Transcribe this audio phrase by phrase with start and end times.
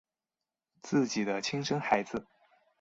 [0.81, 2.25] 自己的亲生孩子